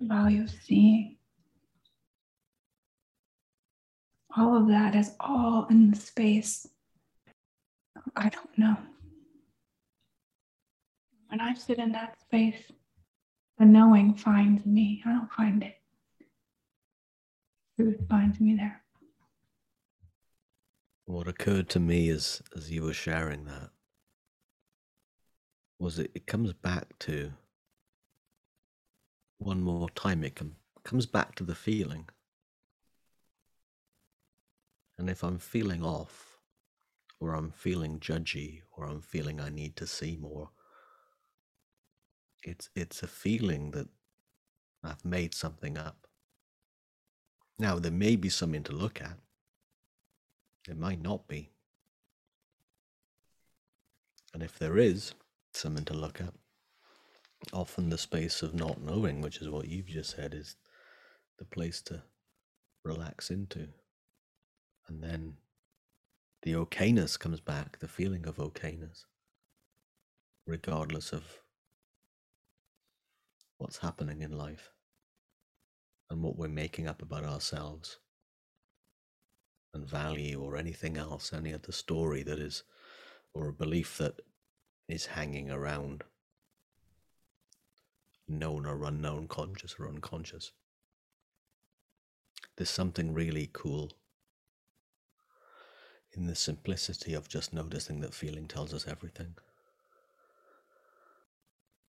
the 0.00 0.06
value 0.06 0.44
of 0.44 0.50
seeing 0.50 1.13
all 4.36 4.56
of 4.56 4.68
that 4.68 4.94
is 4.94 5.12
all 5.20 5.66
in 5.70 5.90
the 5.90 5.96
space. 5.96 6.66
I 8.16 8.28
don't 8.28 8.58
know. 8.58 8.76
when 11.28 11.40
I 11.40 11.54
sit 11.54 11.78
in 11.78 11.90
that 11.92 12.20
space, 12.20 12.70
the 13.58 13.64
knowing 13.64 14.14
finds 14.14 14.64
me. 14.66 15.02
I 15.04 15.12
don't 15.12 15.32
find 15.32 15.62
it. 15.64 15.74
Truth 17.76 18.06
finds 18.08 18.40
me 18.40 18.54
there. 18.56 18.82
What 21.06 21.26
occurred 21.28 21.68
to 21.70 21.80
me 21.80 22.08
as 22.08 22.40
as 22.56 22.70
you 22.70 22.82
were 22.82 22.92
sharing 22.94 23.44
that 23.46 23.70
was 25.80 25.98
it, 25.98 26.10
it 26.14 26.26
comes 26.26 26.52
back 26.52 26.98
to 27.00 27.32
one 29.38 29.60
more 29.60 29.90
time 29.90 30.22
it 30.24 30.36
com- 30.36 30.56
comes 30.84 31.04
back 31.06 31.34
to 31.34 31.44
the 31.44 31.54
feeling. 31.54 32.08
And 35.04 35.10
if 35.10 35.22
I'm 35.22 35.36
feeling 35.38 35.84
off, 35.84 36.38
or 37.20 37.34
I'm 37.34 37.50
feeling 37.50 38.00
judgy, 38.00 38.62
or 38.74 38.86
I'm 38.86 39.02
feeling 39.02 39.38
I 39.38 39.50
need 39.50 39.76
to 39.76 39.86
see 39.86 40.16
more, 40.16 40.48
it's 42.42 42.70
it's 42.74 43.02
a 43.02 43.06
feeling 43.06 43.72
that 43.72 43.88
I've 44.82 45.04
made 45.04 45.34
something 45.34 45.76
up. 45.76 46.06
Now 47.58 47.78
there 47.78 47.92
may 47.92 48.16
be 48.16 48.30
something 48.30 48.62
to 48.62 48.72
look 48.72 49.02
at. 49.02 49.18
It 50.66 50.78
might 50.78 51.02
not 51.02 51.28
be. 51.28 51.50
And 54.32 54.42
if 54.42 54.58
there 54.58 54.78
is 54.78 55.12
something 55.52 55.84
to 55.84 55.92
look 55.92 56.18
at, 56.18 56.32
often 57.52 57.90
the 57.90 57.98
space 57.98 58.40
of 58.40 58.54
not 58.54 58.80
knowing, 58.80 59.20
which 59.20 59.42
is 59.42 59.50
what 59.50 59.68
you've 59.68 59.88
just 59.88 60.16
said, 60.16 60.32
is 60.32 60.56
the 61.38 61.44
place 61.44 61.82
to 61.82 62.04
relax 62.86 63.28
into. 63.30 63.68
And 64.88 65.02
then 65.02 65.36
the 66.42 66.52
okayness 66.52 67.18
comes 67.18 67.40
back, 67.40 67.78
the 67.78 67.88
feeling 67.88 68.26
of 68.26 68.36
okayness, 68.36 69.04
regardless 70.46 71.12
of 71.12 71.40
what's 73.58 73.78
happening 73.78 74.20
in 74.20 74.36
life 74.36 74.72
and 76.10 76.22
what 76.22 76.36
we're 76.36 76.48
making 76.48 76.86
up 76.86 77.00
about 77.00 77.24
ourselves 77.24 77.98
and 79.72 79.88
value 79.88 80.40
or 80.40 80.56
anything 80.56 80.98
else, 80.98 81.32
any 81.32 81.54
other 81.54 81.72
story 81.72 82.22
that 82.22 82.38
is, 82.38 82.62
or 83.32 83.48
a 83.48 83.52
belief 83.52 83.96
that 83.98 84.20
is 84.88 85.06
hanging 85.06 85.50
around, 85.50 86.04
known 88.28 88.66
or 88.66 88.84
unknown, 88.84 89.26
conscious 89.28 89.76
or 89.78 89.88
unconscious. 89.88 90.52
There's 92.56 92.70
something 92.70 93.14
really 93.14 93.48
cool 93.52 93.92
in 96.16 96.26
the 96.26 96.34
simplicity 96.34 97.14
of 97.14 97.28
just 97.28 97.52
noticing 97.52 98.00
that 98.00 98.14
feeling 98.14 98.46
tells 98.46 98.72
us 98.72 98.86
everything. 98.86 99.34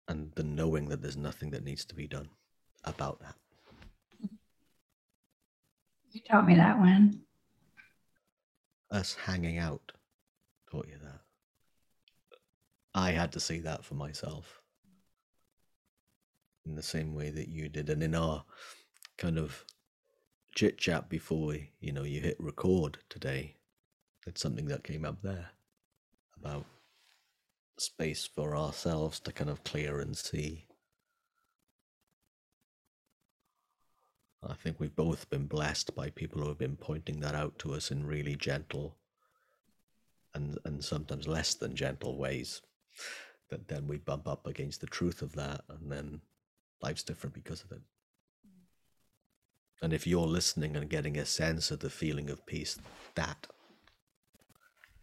And 0.08 0.32
the 0.36 0.44
knowing 0.44 0.90
that 0.90 1.02
there's 1.02 1.18
nothing 1.18 1.52
that 1.52 1.64
needs 1.64 1.86
to 1.86 1.96
be 1.96 2.08
done 2.08 2.30
about 2.84 3.20
that. 3.22 3.36
You 6.12 6.22
taught 6.22 6.48
me 6.48 6.56
that 6.56 6.80
when? 6.80 7.22
Us 8.90 9.14
hanging 9.14 9.60
out 9.60 9.92
taught 10.70 10.88
you 10.88 10.98
that. 11.04 11.22
I 12.96 13.12
had 13.12 13.32
to 13.34 13.40
see 13.40 13.60
that 13.60 13.86
for 13.86 13.94
myself 13.94 14.60
in 16.66 16.76
the 16.76 16.84
same 16.84 17.14
way 17.14 17.30
that 17.30 17.48
you 17.48 17.70
did. 17.70 17.90
And 17.90 18.04
in 18.04 18.16
our 18.16 18.44
kind 19.18 19.38
of 19.38 19.66
chit 20.56 20.78
chat 20.78 21.10
before 21.10 21.48
we, 21.48 21.72
you 21.80 21.92
know 21.92 22.04
you 22.04 22.22
hit 22.22 22.38
record 22.40 23.00
today, 23.10 23.56
it's 24.28 24.42
something 24.42 24.68
that 24.68 24.84
came 24.84 25.06
up 25.06 25.22
there 25.22 25.50
about 26.38 26.66
space 27.78 28.28
for 28.28 28.56
ourselves 28.56 29.20
to 29.22 29.32
kind 29.32 29.50
of 29.50 29.64
clear 29.64 30.00
and 30.00 30.16
see. 30.18 30.66
I 34.48 34.54
think 34.54 34.80
we've 34.80 34.96
both 34.96 35.30
been 35.30 35.48
blessed 35.48 35.96
by 35.96 36.10
people 36.10 36.42
who 36.42 36.48
have 36.48 36.58
been 36.58 36.78
pointing 36.78 37.20
that 37.20 37.36
out 37.36 37.60
to 37.60 37.74
us 37.74 37.92
in 37.92 38.06
really 38.06 38.36
gentle 38.36 38.96
and 40.34 40.58
and 40.64 40.84
sometimes 40.84 41.28
less 41.28 41.54
than 41.56 41.76
gentle 41.76 42.18
ways. 42.18 42.62
That 43.50 43.68
then 43.68 43.88
we 43.88 43.98
bump 43.98 44.28
up 44.28 44.46
against 44.46 44.80
the 44.80 44.88
truth 44.88 45.22
of 45.22 45.34
that, 45.34 45.62
and 45.70 45.92
then 45.92 46.22
life's 46.82 47.04
different 47.04 47.34
because 47.34 47.64
of 47.64 47.72
it. 47.72 47.82
And 49.82 49.92
if 49.92 50.06
you're 50.06 50.28
listening 50.28 50.76
and 50.76 50.90
getting 50.90 51.18
a 51.18 51.26
sense 51.26 51.72
of 51.72 51.80
the 51.80 51.90
feeling 51.90 52.30
of 52.30 52.46
peace, 52.46 52.78
that, 53.16 53.48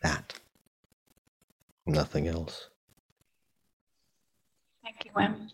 that, 0.06 0.34
nothing 1.86 2.28
else. 2.28 2.68
Thank 4.82 5.04
you, 5.04 5.10
Win. 5.16 5.50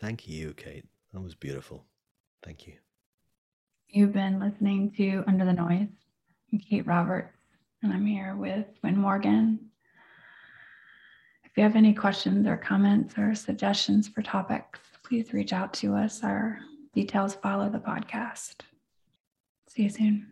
Thank 0.00 0.28
you, 0.28 0.52
Kate. 0.54 0.84
That 1.12 1.20
was 1.20 1.34
beautiful. 1.34 1.84
Thank 2.42 2.66
you. 2.66 2.74
You've 3.88 4.12
been 4.12 4.40
listening 4.40 4.90
to 4.96 5.22
Under 5.28 5.44
the 5.44 5.52
Noise. 5.52 5.88
I'm 6.52 6.58
Kate 6.58 6.86
Roberts, 6.86 7.36
and 7.82 7.92
I'm 7.92 8.04
here 8.04 8.34
with 8.34 8.66
Win 8.82 8.96
Morgan. 8.96 9.60
If 11.44 11.56
you 11.56 11.62
have 11.62 11.76
any 11.76 11.92
questions 11.94 12.46
or 12.46 12.56
comments 12.56 13.16
or 13.16 13.34
suggestions 13.34 14.08
for 14.08 14.22
topics, 14.22 14.80
please 15.04 15.32
reach 15.32 15.52
out 15.52 15.72
to 15.74 15.94
us. 15.94 16.24
Our 16.24 16.58
details 16.94 17.34
follow 17.36 17.68
the 17.68 17.78
podcast. 17.78 18.56
See 19.68 19.84
you 19.84 19.90
soon. 19.90 20.28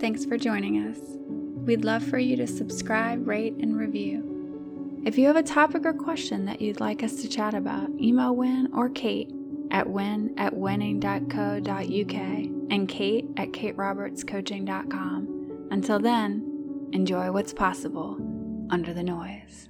Thanks 0.00 0.24
for 0.24 0.36
joining 0.36 0.78
us. 0.78 1.43
We'd 1.64 1.84
love 1.84 2.04
for 2.04 2.18
you 2.18 2.36
to 2.36 2.46
subscribe, 2.46 3.26
rate, 3.26 3.54
and 3.54 3.76
review. 3.76 5.02
If 5.06 5.18
you 5.18 5.26
have 5.26 5.36
a 5.36 5.42
topic 5.42 5.86
or 5.86 5.92
question 5.92 6.44
that 6.44 6.60
you'd 6.60 6.80
like 6.80 7.02
us 7.02 7.16
to 7.22 7.28
chat 7.28 7.54
about, 7.54 7.90
email 8.00 8.36
Win 8.36 8.70
or 8.74 8.90
Kate 8.90 9.32
at 9.70 9.88
win 9.88 10.34
at 10.36 10.54
winning.co.uk 10.54 11.70
and 11.70 12.88
Kate 12.88 13.26
at 13.36 13.52
katerobertscoaching.com. 13.52 15.68
Until 15.70 15.98
then, 15.98 16.88
enjoy 16.92 17.32
what's 17.32 17.52
possible 17.52 18.16
under 18.70 18.94
the 18.94 19.02
noise. 19.02 19.68